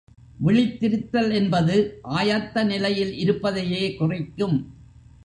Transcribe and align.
விழித்திருத்தல் 0.45 1.33
என்பது 1.33 1.75
ஆயத்த 2.13 2.63
நிலையில் 2.63 3.13
இருப்பதையே 3.13 3.95
குறிக்கும். 3.95 4.57